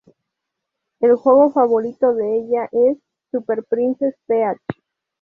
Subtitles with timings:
[0.99, 2.97] El juego favorito de ella es
[3.29, 4.57] "Super Princess Peach".